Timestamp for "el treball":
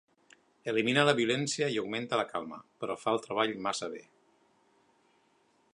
3.17-3.53